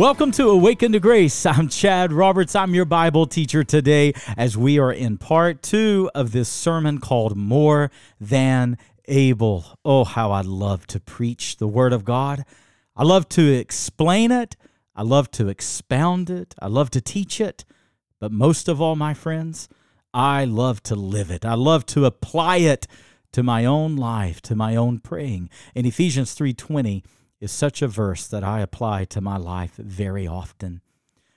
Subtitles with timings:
[0.00, 1.44] Welcome to Awaken to Grace.
[1.46, 2.56] I'm Chad Roberts.
[2.56, 7.36] I'm your Bible teacher today as we are in part two of this sermon called
[7.36, 8.78] More Than
[9.08, 9.78] Able.
[9.84, 12.46] Oh, how I love to preach the Word of God.
[12.96, 14.56] I love to explain it.
[14.96, 16.54] I love to expound it.
[16.58, 17.66] I love to teach it.
[18.18, 19.68] But most of all, my friends,
[20.14, 21.44] I love to live it.
[21.44, 22.86] I love to apply it
[23.32, 25.50] to my own life, to my own praying.
[25.74, 27.02] In Ephesians 3:20,
[27.40, 30.82] is such a verse that I apply to my life very often.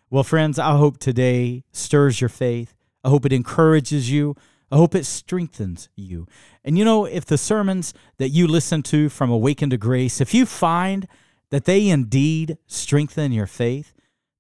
[0.10, 2.76] Well, friends, I hope today stirs your faith.
[3.04, 4.36] I hope it encourages you.
[4.72, 6.28] I hope it strengthens you.
[6.64, 10.34] And you know, if the sermons that you listen to from Awaken to Grace, if
[10.34, 11.08] you find
[11.52, 13.94] that they indeed strengthen your faith,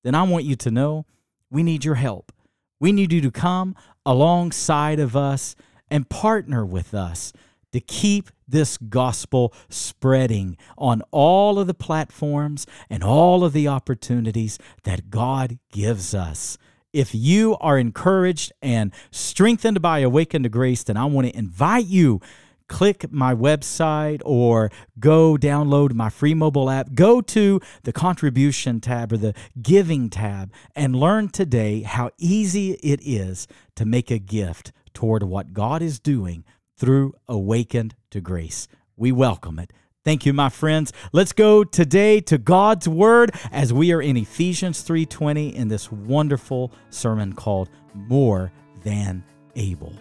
[0.03, 1.05] then I want you to know
[1.49, 2.31] we need your help.
[2.79, 5.55] We need you to come alongside of us
[5.89, 7.31] and partner with us
[7.71, 14.59] to keep this gospel spreading on all of the platforms and all of the opportunities
[14.83, 16.57] that God gives us.
[16.91, 21.85] If you are encouraged and strengthened by Awaken to Grace, then I want to invite
[21.85, 22.21] you
[22.67, 26.93] click my website or go download my free mobile app.
[26.93, 32.99] Go to the contribution tab or the giving tab and learn today how easy it
[33.03, 36.43] is to make a gift toward what God is doing
[36.77, 38.67] through Awaken to Grace.
[38.95, 39.71] We welcome it.
[40.03, 40.91] Thank you, my friends.
[41.13, 46.73] Let's go today to God's Word as we are in Ephesians 3:20 in this wonderful
[46.89, 48.51] sermon called More
[48.83, 49.23] Than
[49.55, 49.93] Able.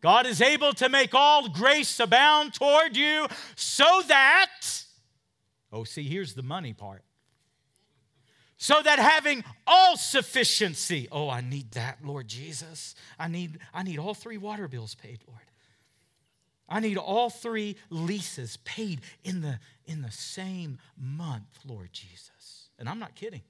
[0.00, 4.79] God is able to make all grace abound toward you so that
[5.72, 7.02] Oh, see, here's the money part.
[8.56, 12.94] So that having all sufficiency, oh, I need that, Lord Jesus.
[13.18, 15.40] I need, I need all three water bills paid, Lord.
[16.68, 22.68] I need all three leases paid in the, in the same month, Lord Jesus.
[22.78, 23.42] And I'm not kidding.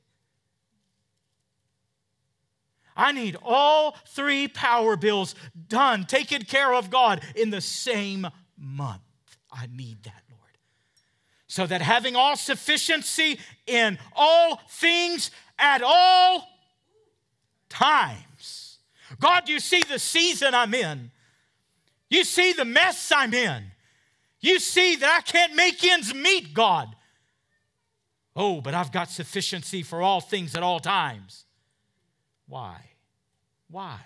[2.97, 5.35] I need all three power bills
[5.69, 9.01] done, taken care of God in the same month.
[9.51, 10.23] I need that
[11.51, 16.47] so that having all sufficiency in all things at all
[17.69, 18.79] times.
[19.19, 21.11] God, you see the season I'm in.
[22.09, 23.65] You see the mess I'm in.
[24.41, 26.95] You see that I can't make ends meet, God.
[28.37, 31.47] Oh, but I've got sufficiency for all things at all times.
[32.47, 32.77] Why?
[33.69, 33.99] Why?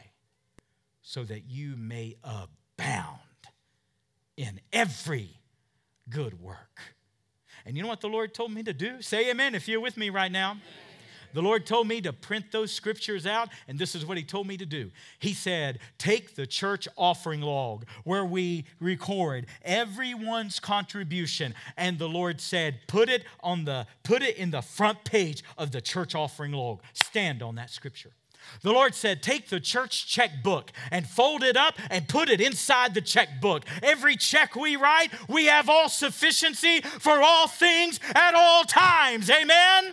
[1.03, 3.19] So that you may abound
[4.35, 5.43] in every
[6.09, 6.95] good work.
[7.67, 9.01] And you know what the Lord told me to do?
[9.01, 10.59] Say amen if you're with me right now.
[11.35, 14.47] The Lord told me to print those scriptures out, and this is what He told
[14.47, 14.93] me to do.
[15.19, 21.55] He said, Take the church offering log where we record everyone's contribution.
[21.77, 25.73] And the Lord said, Put it on the put it in the front page of
[25.73, 26.81] the church offering log.
[26.93, 28.13] Stand on that scripture.
[28.63, 32.95] The Lord said, Take the church checkbook and fold it up and put it inside
[32.95, 33.65] the checkbook.
[33.83, 39.29] Every check we write, we have all sufficiency for all things at all times.
[39.31, 39.93] Amen.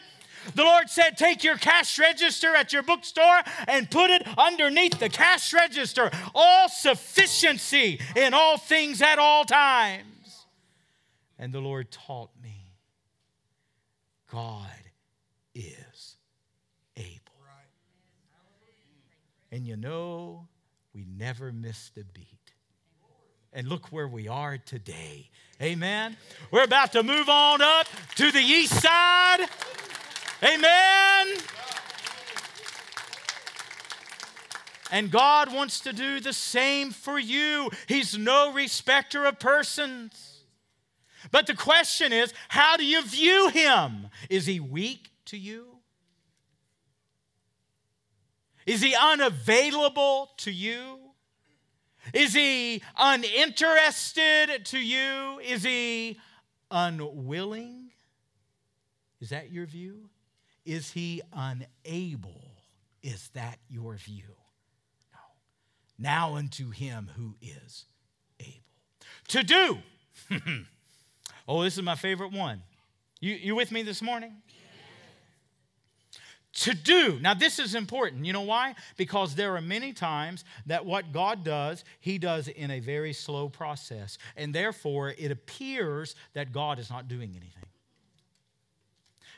[0.56, 5.10] The Lord said, Take your cash register at your bookstore and put it underneath the
[5.10, 6.10] cash register.
[6.34, 10.46] All sufficiency in all things at all times.
[11.38, 12.74] And the Lord taught me
[14.32, 14.70] God
[15.54, 16.16] is
[19.52, 20.48] And you know,
[20.94, 22.38] we never missed a beat.
[23.54, 25.30] And look where we are today.
[25.62, 26.16] Amen.
[26.52, 27.86] We're about to move on up
[28.16, 29.46] to the east side.
[30.42, 31.38] Amen.
[34.90, 37.70] And God wants to do the same for you.
[37.88, 40.44] He's no respecter of persons.
[41.32, 44.08] But the question is how do you view him?
[44.30, 45.81] Is he weak to you?
[48.66, 51.00] Is he unavailable to you?
[52.14, 55.40] Is he uninterested to you?
[55.44, 56.20] Is he
[56.70, 57.92] unwilling?
[59.20, 60.10] Is that your view?
[60.66, 62.52] Is he unable?
[63.04, 64.36] Is that your view?
[65.14, 65.20] No.
[65.98, 67.86] Now unto him who is
[68.40, 68.64] able
[69.30, 69.78] to do.
[71.48, 72.62] oh, this is my favorite one.
[73.20, 74.42] You, you with me this morning?
[76.54, 77.18] To do.
[77.20, 78.26] Now, this is important.
[78.26, 78.76] You know why?
[78.98, 83.50] Because there are many times that what God does, He does in a very slow
[83.50, 84.18] process.
[84.36, 87.62] And therefore, it appears that God is not doing anything.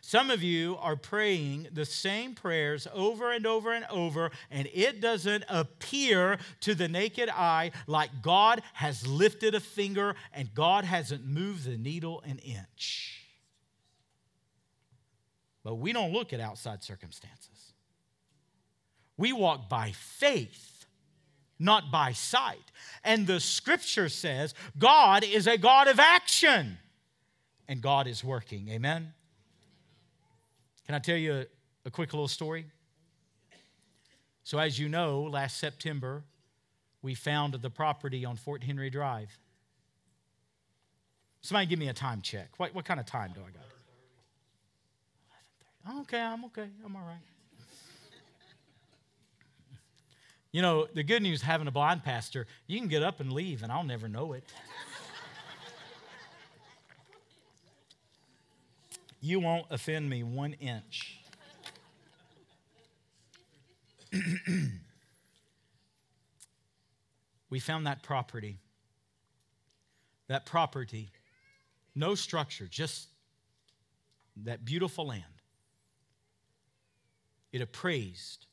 [0.06, 5.00] Some of you are praying the same prayers over and over and over, and it
[5.00, 11.25] doesn't appear to the naked eye like God has lifted a finger and God hasn't
[11.25, 13.23] moved the needle an inch.
[15.63, 17.74] But we don't look at outside circumstances.
[19.18, 20.86] We walk by faith,
[21.60, 22.71] not by sight.
[23.04, 26.77] And the scripture says God is a God of action,
[27.68, 28.69] and God is working.
[28.69, 29.13] Amen?
[30.86, 31.45] Can I tell you a,
[31.86, 32.65] a quick little story?
[34.44, 36.24] So, as you know, last September,
[37.01, 39.30] we found the property on Fort Henry Drive.
[41.42, 42.50] Somebody give me a time check.
[42.57, 43.63] What, what kind of time do I got?
[46.02, 46.68] Okay, I'm okay.
[46.86, 47.18] I'm all right.
[50.52, 53.64] You know, the good news having a blind pastor, you can get up and leave
[53.64, 54.44] and I'll never know it.
[59.20, 61.20] you won't offend me one inch.
[67.50, 68.60] we found that property.
[70.28, 71.10] That property,
[71.96, 73.08] no structure, just
[74.38, 75.33] that beautiful land
[77.54, 78.48] it appraised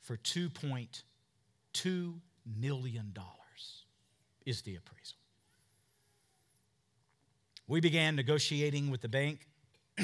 [0.00, 2.14] for $2.2
[2.58, 3.14] million,
[4.46, 5.18] is the appraisal.
[7.68, 9.46] We began negotiating with the bank.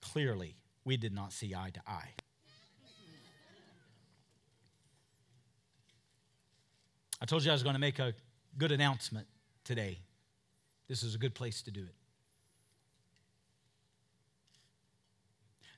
[0.00, 2.10] Clearly, we did not see eye to eye.
[7.20, 8.14] I told you I was going to make a
[8.56, 9.26] good announcement
[9.64, 9.98] today.
[10.86, 11.94] This is a good place to do it.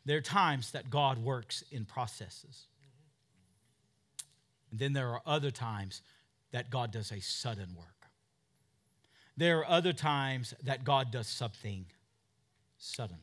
[0.09, 2.65] There are times that God works in processes.
[4.71, 6.01] And then there are other times
[6.51, 8.07] that God does a sudden work.
[9.37, 11.85] There are other times that God does something
[12.79, 13.21] suddenly.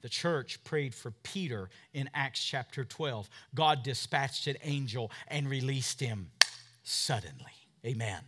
[0.00, 3.28] The church prayed for Peter in Acts chapter 12.
[3.54, 6.30] God dispatched an angel and released him
[6.82, 7.52] suddenly.
[7.84, 8.22] Amen.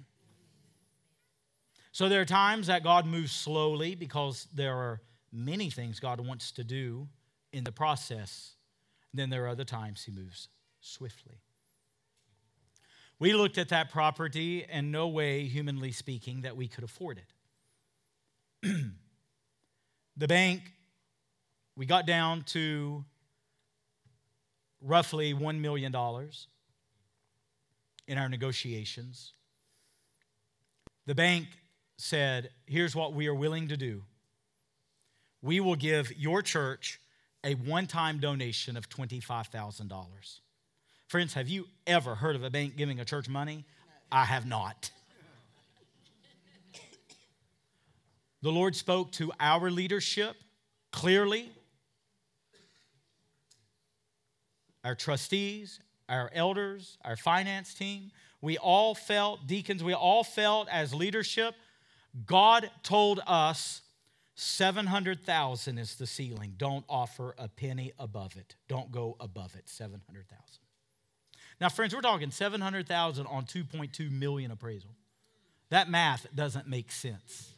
[1.92, 5.00] So there are times that God moves slowly because there are
[5.32, 7.08] many things God wants to do
[7.54, 8.56] in the process.
[9.14, 10.48] Then there are other times he moves
[10.80, 11.40] swiftly.
[13.20, 17.20] We looked at that property, and no way, humanly speaking, that we could afford
[18.62, 18.72] it.
[20.16, 20.62] the bank,
[21.76, 23.04] we got down to
[24.82, 25.94] roughly $1 million
[28.08, 29.32] in our negotiations.
[31.06, 31.46] The bank
[31.96, 34.02] said, Here's what we are willing to do.
[35.40, 36.98] We will give your church
[37.44, 40.40] a one time donation of $25,000.
[41.06, 43.64] Friends, have you ever heard of a bank giving a church money?
[44.10, 44.90] I have not.
[48.42, 50.36] The Lord spoke to our leadership
[50.92, 51.50] clearly.
[54.84, 58.10] Our trustees, our elders, our finance team,
[58.42, 61.54] we all felt, deacons, we all felt as leadership,
[62.26, 63.80] God told us
[64.34, 66.54] 700,000 is the ceiling.
[66.56, 68.56] Don't offer a penny above it.
[68.68, 69.68] Don't go above it.
[69.68, 70.38] 700,000.
[71.60, 74.90] Now, friends, we're talking 700,000 on 2.2 million appraisal.
[75.70, 77.52] That math doesn't make sense.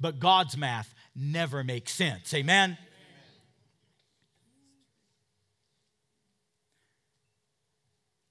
[0.00, 2.34] But God's math never makes sense.
[2.34, 2.76] Amen.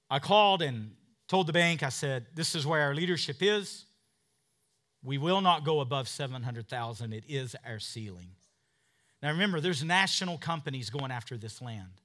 [0.08, 0.92] I called and
[1.26, 3.85] told the bank, I said, This is where our leadership is.
[5.06, 7.12] We will not go above 700,000.
[7.12, 8.30] It is our ceiling.
[9.22, 12.00] Now remember, there's national companies going after this land.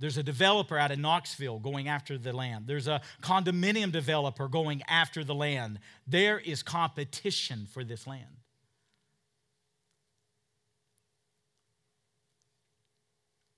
[0.00, 2.66] There's a developer out of Knoxville going after the land.
[2.66, 5.78] There's a condominium developer going after the land.
[6.04, 8.26] There is competition for this land.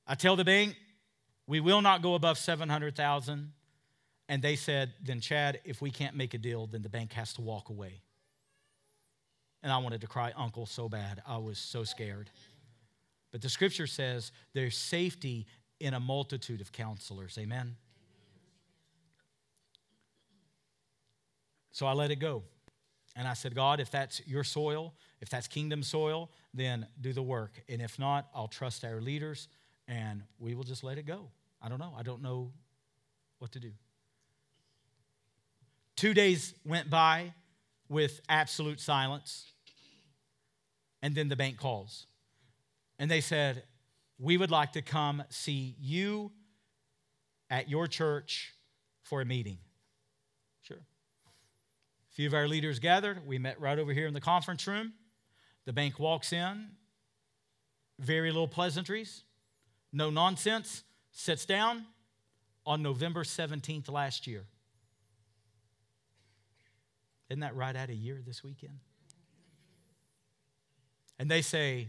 [0.07, 0.77] I tell the bank,
[1.47, 3.53] we will not go above 700,000.
[4.29, 7.33] And they said, then Chad, if we can't make a deal, then the bank has
[7.35, 8.03] to walk away.
[9.63, 11.23] And I wanted to cry uncle so bad.
[11.27, 12.31] I was so scared.
[13.31, 15.47] But the scripture says there's safety
[15.81, 17.39] in a multitude of counselors.
[17.39, 17.77] Amen.
[21.73, 22.43] So I let it go.
[23.17, 27.23] And I said, God, if that's your soil, if that's kingdom soil, then do the
[27.23, 27.63] work.
[27.69, 29.49] And if not, I'll trust our leaders
[29.89, 31.29] and we will just let it go.
[31.61, 31.95] I don't know.
[31.97, 32.53] I don't know
[33.39, 33.73] what to do.
[35.97, 37.35] Two days went by
[37.93, 39.53] with absolute silence.
[41.03, 42.07] And then the bank calls.
[42.99, 43.65] And they said,
[44.19, 46.33] We would like to come see you
[47.51, 48.55] at your church
[49.03, 49.59] for a meeting.
[50.63, 50.79] Sure.
[50.79, 53.27] A few of our leaders gathered.
[53.27, 54.95] We met right over here in the conference room.
[55.65, 56.71] The bank walks in,
[58.01, 59.23] very little pleasantries,
[59.93, 60.83] no nonsense,
[61.13, 61.85] sits down
[62.67, 64.45] on November 17th last year.
[67.33, 68.79] Isn't that right at a year this weekend?
[71.19, 71.89] And they say,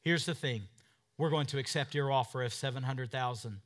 [0.00, 0.62] here's the thing
[1.18, 3.58] we're going to accept your offer of 700,000.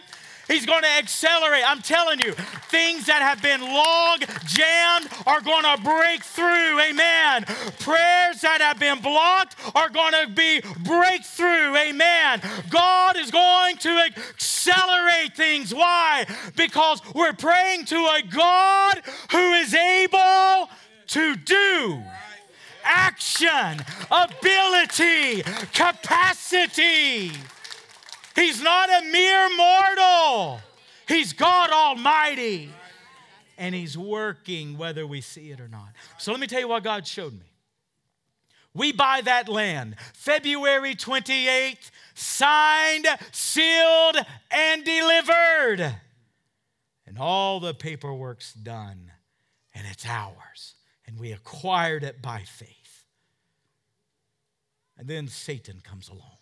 [0.47, 1.63] He's going to accelerate.
[1.65, 2.33] I'm telling you,
[2.69, 6.79] things that have been log jammed are going to break through.
[6.79, 7.45] Amen.
[7.79, 11.75] Prayers that have been blocked are going to be breakthrough.
[11.75, 12.41] Amen.
[12.69, 15.73] God is going to accelerate things.
[15.73, 16.25] Why?
[16.55, 20.69] Because we're praying to a God who is able
[21.07, 22.03] to do
[22.83, 23.79] action,
[24.11, 25.41] ability,
[25.73, 27.31] capacity.
[28.35, 30.59] He's not a mere mortal,
[31.07, 32.69] He's God Almighty.
[33.57, 35.89] And He's working whether we see it or not.
[36.17, 37.53] So let me tell you what God showed me.
[38.73, 44.17] We buy that land February 28th, signed, sealed,
[44.49, 45.95] and delivered.
[47.05, 49.11] And all the paperwork's done,
[49.75, 50.75] and it's ours.
[51.05, 53.05] And we acquired it by faith.
[54.97, 56.37] And then Satan comes along.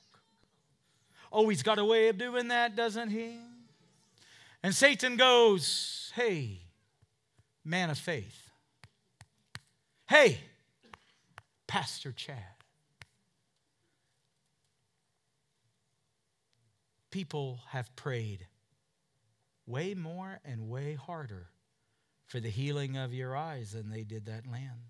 [1.31, 3.38] Oh, he's got a way of doing that, doesn't he?
[4.63, 6.59] And Satan goes, Hey,
[7.63, 8.50] man of faith.
[10.07, 10.39] Hey,
[11.67, 12.38] Pastor Chad.
[17.11, 18.47] People have prayed
[19.65, 21.47] way more and way harder
[22.25, 24.89] for the healing of your eyes than they did that land.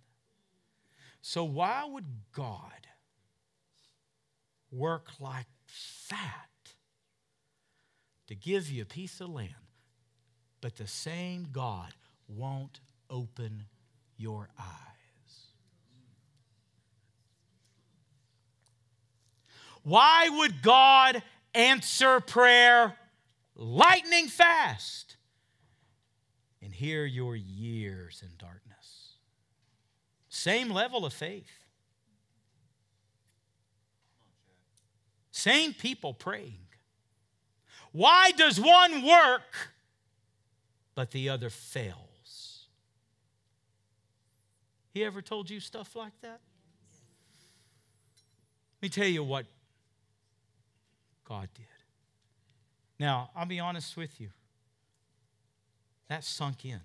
[1.21, 2.87] So, why would God
[4.71, 5.47] work like
[6.09, 6.73] that
[8.27, 9.53] to give you a piece of land,
[10.61, 11.93] but the same God
[12.27, 13.65] won't open
[14.17, 14.67] your eyes.
[19.83, 21.23] Why would God
[21.53, 22.95] answer prayer
[23.55, 25.17] lightning fast
[26.61, 29.15] and hear your years in darkness?
[30.29, 31.60] Same level of faith.
[35.41, 36.67] Same people praying.
[37.91, 39.71] Why does one work
[40.93, 42.67] but the other fails?
[44.93, 46.41] He ever told you stuff like that?
[48.77, 49.47] Let me tell you what
[51.25, 51.65] God did.
[52.99, 54.29] Now, I'll be honest with you.
[56.07, 56.81] That sunk in.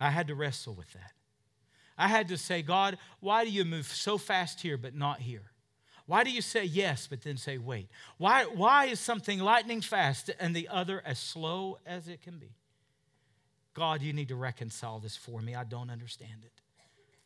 [0.00, 1.12] I had to wrestle with that.
[1.98, 5.49] I had to say, God, why do you move so fast here but not here?
[6.10, 7.88] Why do you say yes, but then say wait?
[8.18, 12.50] Why, why is something lightning fast and the other as slow as it can be?
[13.74, 15.54] God, you need to reconcile this for me.
[15.54, 16.62] I don't understand it.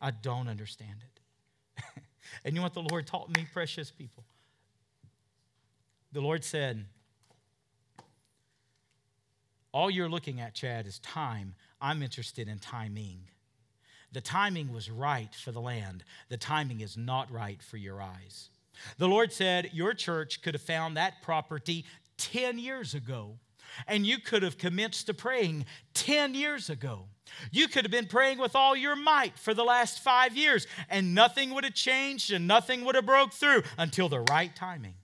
[0.03, 1.83] I don't understand it.
[2.45, 4.23] and you know what the Lord taught me, precious people?
[6.13, 6.85] The Lord said,
[9.73, 11.55] All you're looking at, Chad, is time.
[11.81, 13.21] I'm interested in timing.
[14.13, 18.51] The timing was right for the land, the timing is not right for your eyes.
[18.99, 21.85] The Lord said, Your church could have found that property
[22.19, 23.39] 10 years ago,
[23.87, 27.07] and you could have commenced to praying 10 years ago.
[27.51, 31.15] You could have been praying with all your might for the last five years, and
[31.15, 34.95] nothing would have changed and nothing would have broke through until the right timing.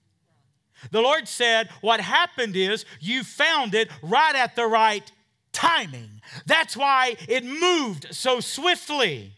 [0.91, 5.11] The Lord said, What happened is you found it right at the right
[5.53, 6.23] timing.
[6.47, 9.33] That's why it moved so swiftly.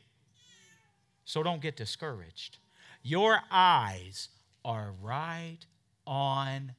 [1.25, 2.59] So don't get discouraged.
[3.03, 4.29] Your eyes
[4.65, 5.59] are right
[6.07, 6.73] on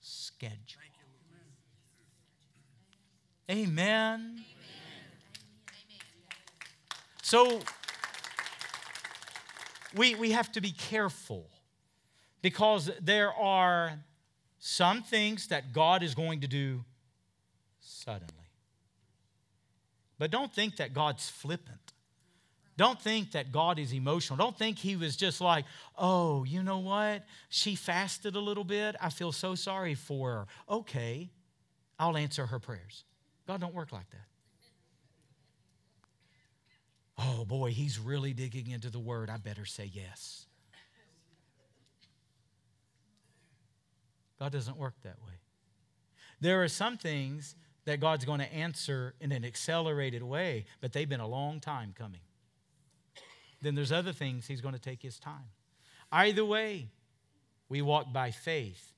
[0.00, 0.80] schedule.
[3.50, 3.64] Amen.
[3.80, 4.44] Amen.
[7.22, 7.60] So
[9.96, 11.48] we, we have to be careful
[12.42, 14.00] because there are
[14.58, 16.84] some things that God is going to do
[17.80, 18.34] suddenly.
[20.18, 21.89] But don't think that God's flippant.
[22.76, 24.36] Don't think that God is emotional.
[24.36, 25.64] Don't think He was just like,
[25.98, 27.24] oh, you know what?
[27.48, 28.96] She fasted a little bit.
[29.00, 30.46] I feel so sorry for her.
[30.68, 31.30] Okay,
[31.98, 33.04] I'll answer her prayers.
[33.46, 34.26] God don't work like that.
[37.18, 39.28] Oh boy, he's really digging into the word.
[39.28, 40.46] I better say yes.
[44.38, 45.34] God doesn't work that way.
[46.40, 51.08] There are some things that God's going to answer in an accelerated way, but they've
[51.08, 52.20] been a long time coming.
[53.62, 55.50] Then there's other things he's going to take his time.
[56.12, 56.88] Either way,
[57.68, 58.92] we walk by faith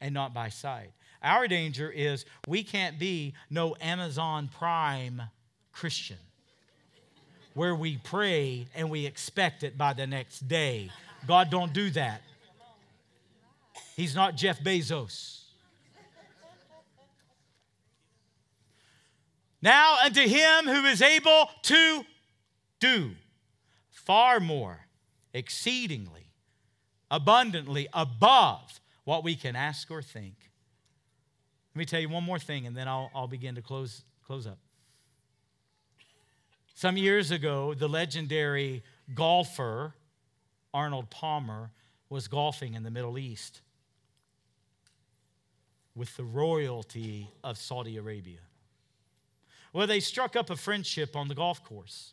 [0.00, 0.92] and not by sight.
[1.22, 5.22] Our danger is we can't be no Amazon Prime
[5.72, 6.18] Christian
[7.54, 10.90] where we pray and we expect it by the next day.
[11.26, 12.20] God don't do that.
[13.96, 15.40] He's not Jeff Bezos.
[19.62, 22.04] Now unto him who is able to
[22.78, 23.12] do
[24.06, 24.86] far more,
[25.34, 26.32] exceedingly,
[27.10, 30.50] abundantly, above what we can ask or think.
[31.74, 34.46] Let me tell you one more thing, and then I'll, I'll begin to close, close
[34.46, 34.58] up.
[36.74, 38.82] Some years ago, the legendary
[39.14, 39.94] golfer
[40.72, 41.70] Arnold Palmer
[42.08, 43.62] was golfing in the Middle East
[45.94, 48.40] with the royalty of Saudi Arabia.
[49.72, 52.12] Well, they struck up a friendship on the golf course.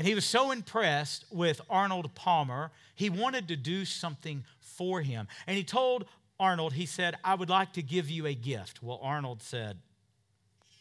[0.00, 5.28] And he was so impressed with Arnold Palmer, he wanted to do something for him.
[5.46, 6.06] And he told
[6.38, 8.82] Arnold, he said, I would like to give you a gift.
[8.82, 9.76] Well, Arnold said,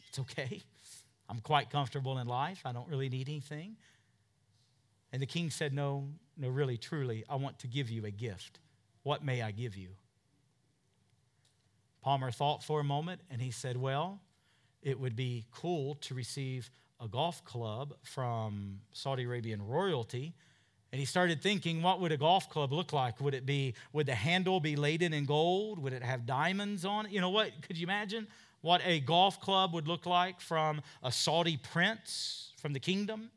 [0.08, 0.62] It's okay.
[1.28, 2.62] I'm quite comfortable in life.
[2.64, 3.76] I don't really need anything.
[5.12, 8.60] And the king said, No, no, really, truly, I want to give you a gift.
[9.04, 9.90] What may I give you?
[12.02, 14.22] Palmer thought for a moment and he said, Well,
[14.82, 20.34] it would be cool to receive a golf club from Saudi Arabian royalty
[20.92, 23.22] and he started thinking, what would a golf club look like?
[23.22, 25.78] Would it be, would the handle be laden in gold?
[25.80, 27.12] Would it have diamonds on it?
[27.12, 27.52] You know what?
[27.62, 28.28] Could you imagine
[28.62, 33.30] what a golf club would look like from a Saudi prince from the kingdom?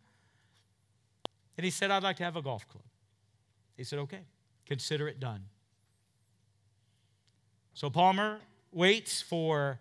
[1.58, 2.84] And he said, I'd like to have a golf club.
[3.76, 4.20] He said, okay,
[4.64, 5.44] consider it done.
[7.74, 8.40] So Palmer
[8.72, 9.78] waits for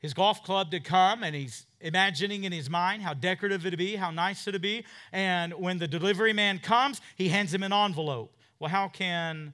[0.00, 3.96] his golf club to come and he's imagining in his mind how decorative it'd be,
[3.96, 4.84] how nice it'd be.
[5.12, 8.34] And when the delivery man comes, he hands him an envelope.
[8.58, 9.52] Well, how can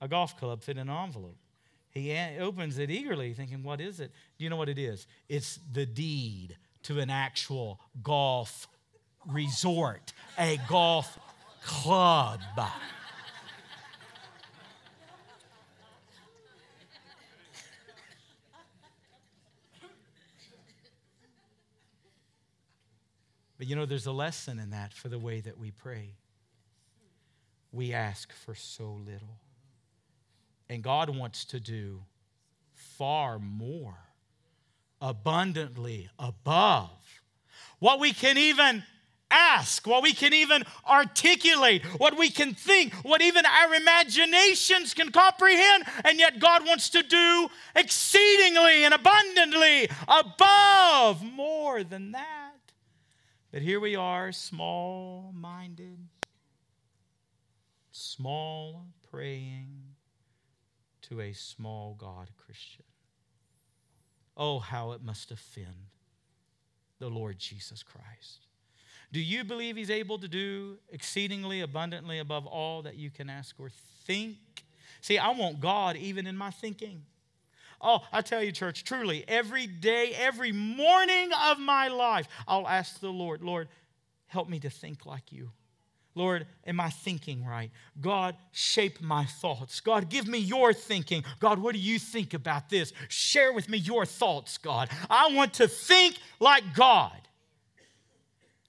[0.00, 1.36] a golf club fit in an envelope?
[1.90, 4.12] He opens it eagerly, thinking, What is it?
[4.38, 5.06] Do you know what it is?
[5.28, 8.66] It's the deed to an actual golf
[9.26, 11.18] resort, a golf
[11.62, 12.40] club.
[23.62, 26.16] But you know, there's a lesson in that for the way that we pray.
[27.70, 29.38] We ask for so little.
[30.68, 32.02] And God wants to do
[32.74, 33.94] far more,
[35.00, 36.90] abundantly above
[37.78, 38.82] what we can even
[39.30, 45.12] ask, what we can even articulate, what we can think, what even our imaginations can
[45.12, 45.84] comprehend.
[46.04, 52.41] And yet, God wants to do exceedingly and abundantly above more than that.
[53.52, 55.98] But here we are, small minded,
[57.90, 59.68] small praying
[61.02, 62.84] to a small God Christian.
[64.38, 65.90] Oh, how it must offend
[66.98, 68.46] the Lord Jesus Christ.
[69.12, 73.56] Do you believe He's able to do exceedingly abundantly above all that you can ask
[73.58, 73.68] or
[74.06, 74.38] think?
[75.02, 77.02] See, I want God even in my thinking.
[77.82, 83.00] Oh, I tell you, church, truly, every day, every morning of my life, I'll ask
[83.00, 83.68] the Lord, Lord,
[84.28, 85.50] help me to think like you.
[86.14, 87.70] Lord, am I thinking right?
[88.00, 89.80] God, shape my thoughts.
[89.80, 91.24] God, give me your thinking.
[91.40, 92.92] God, what do you think about this?
[93.08, 94.90] Share with me your thoughts, God.
[95.08, 97.16] I want to think like God.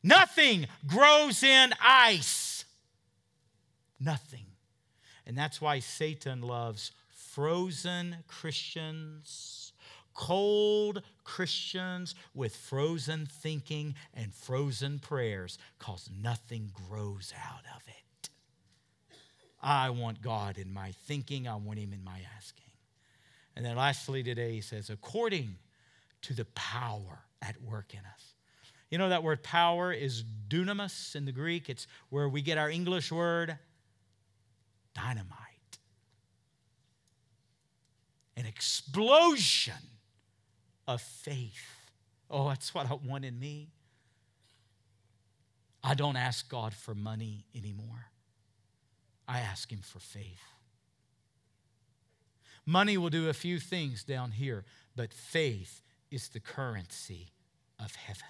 [0.01, 2.65] Nothing grows in ice.
[3.99, 4.45] Nothing.
[5.25, 6.91] And that's why Satan loves
[7.33, 9.73] frozen Christians,
[10.13, 18.29] cold Christians with frozen thinking and frozen prayers, because nothing grows out of it.
[19.61, 22.65] I want God in my thinking, I want Him in my asking.
[23.55, 25.57] And then lastly today, he says, according
[26.23, 28.33] to the power at work in us.
[28.89, 31.69] You know that word power is dunamis in the Greek.
[31.69, 33.57] It's where we get our English word
[34.93, 35.42] dynamite.
[38.43, 39.73] An explosion
[40.85, 41.65] of faith.
[42.29, 43.69] Oh, that's what I want in me.
[45.81, 48.07] I don't ask God for money anymore.
[49.29, 50.43] I ask Him for faith.
[52.65, 57.31] Money will do a few things down here, but faith is the currency
[57.79, 58.23] of heaven.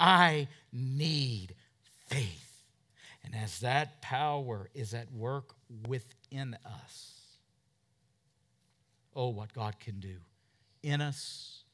[0.00, 1.54] I need
[2.06, 2.62] faith.
[3.22, 5.54] And as that power is at work
[5.86, 7.17] within us,
[9.14, 10.16] oh, what God can do
[10.82, 11.64] in us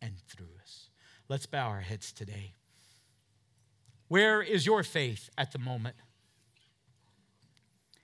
[0.00, 0.90] and through us.
[1.28, 2.52] Let's bow our heads today.
[4.08, 5.96] Where is your faith at the moment?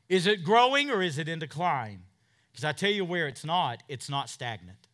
[0.08, 2.02] Is it growing or is it in decline?
[2.50, 4.88] Because I tell you where it's not, it's not stagnant.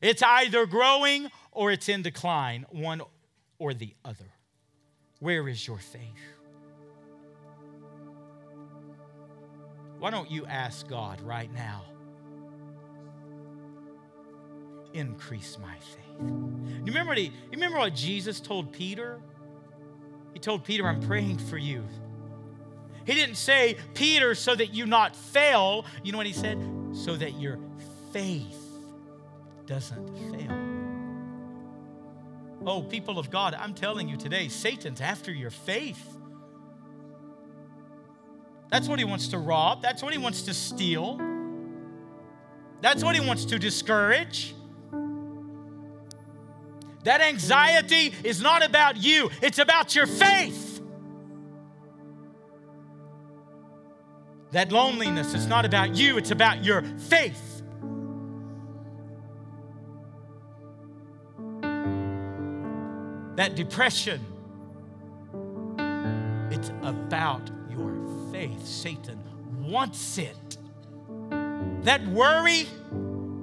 [0.00, 3.00] It's either growing or it's in decline, one
[3.58, 4.30] or the other.
[5.18, 6.02] Where is your faith?
[9.98, 11.84] Why don't you ask God right now?
[14.94, 15.98] Increase my faith.
[16.20, 19.20] You remember, what you remember what Jesus told Peter?
[20.32, 21.84] He told Peter, I'm praying for you.
[23.04, 25.84] He didn't say, Peter, so that you not fail.
[26.02, 26.58] You know what he said?
[26.92, 27.58] So that your
[28.12, 28.56] faith
[29.66, 30.74] doesn't fail.
[32.66, 36.16] Oh, people of God, I'm telling you today, Satan's after your faith.
[38.70, 39.82] That's what he wants to rob.
[39.82, 41.20] That's what he wants to steal.
[42.80, 44.54] That's what he wants to discourage.
[47.04, 50.80] That anxiety is not about you, it's about your faith.
[54.52, 57.62] That loneliness is not about you, it's about your faith.
[63.36, 64.20] That depression,
[66.50, 67.92] it's about your
[68.32, 68.64] faith.
[68.64, 69.20] Satan
[69.60, 70.56] wants it.
[71.82, 72.68] That worry,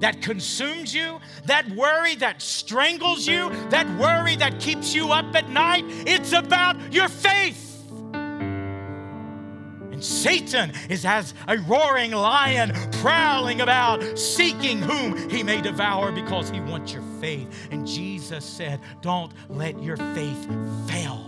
[0.02, 5.50] that consumes you, that worry that strangles you, that worry that keeps you up at
[5.50, 7.70] night, it's about your faith.
[8.14, 16.50] And Satan is as a roaring lion prowling about, seeking whom he may devour because
[16.50, 17.70] he wants your faith.
[17.72, 20.48] And Jesus said, Don't let your faith
[20.90, 21.28] fail.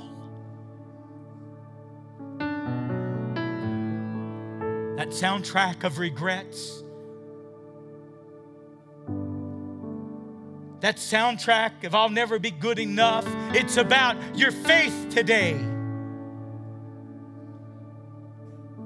[4.97, 6.82] That soundtrack of regrets
[10.83, 13.23] that soundtrack of I'll never be good enough.
[13.55, 15.53] It's about your faith today.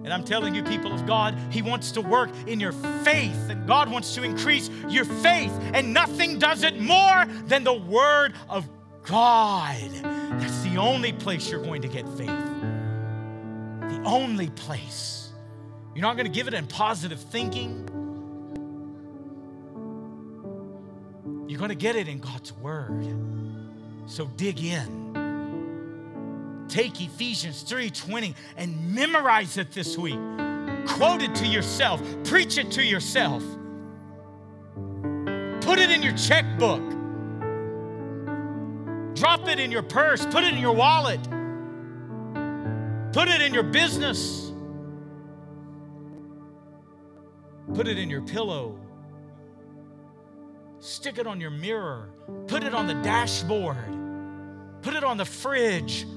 [0.04, 2.72] And I'm telling you, people of God, He wants to work in your
[3.04, 7.74] faith, and God wants to increase your faith, and nothing does it more than the
[7.74, 8.70] Word of
[9.04, 9.90] God.
[10.40, 12.28] That's the only place you're going to get faith.
[12.28, 15.34] The only place.
[15.96, 17.90] You're not going to give it in positive thinking.
[21.48, 23.06] You're going to get it in God's Word.
[24.06, 25.08] So dig in.
[26.68, 30.20] Take Ephesians 3:20 and memorize it this week.
[30.88, 32.02] Quote it to yourself.
[32.24, 33.42] Preach it to yourself.
[35.62, 36.82] Put it in your checkbook.
[39.16, 40.26] Drop it in your purse.
[40.26, 41.22] Put it in your wallet.
[43.14, 44.52] Put it in your business.
[47.74, 48.80] Put it in your pillow.
[50.88, 52.08] Stick it on your mirror.
[52.47, 53.76] Put it on the dashboard.
[54.82, 56.08] Put it on the fridge.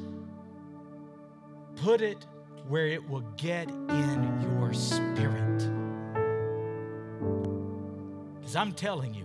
[1.83, 2.25] Put it
[2.69, 5.59] where it will get in your spirit.
[8.39, 9.25] Because I'm telling you,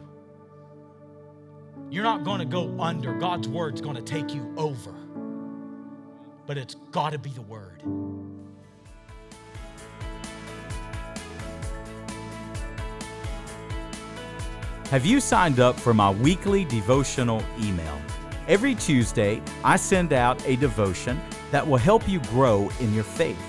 [1.92, 3.14] you're not going to go under.
[3.14, 4.96] God's word's going to take you over.
[6.48, 7.84] But it's got to be the word.
[14.92, 18.00] Have you signed up for my weekly devotional email?
[18.48, 21.20] Every Tuesday, I send out a devotion
[21.50, 23.42] that will help you grow in your faith.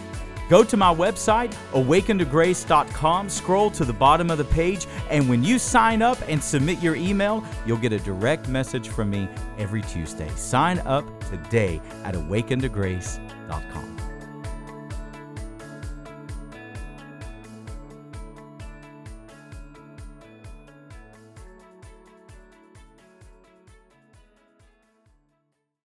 [0.48, 5.58] Go to my website, awakentograce.com, scroll to the bottom of the page, and when you
[5.58, 10.30] sign up and submit your email, you'll get a direct message from me every Tuesday.
[10.36, 13.95] Sign up today at awakentograce.com.